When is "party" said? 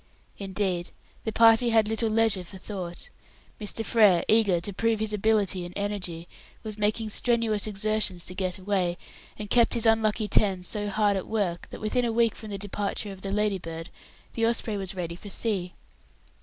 1.31-1.69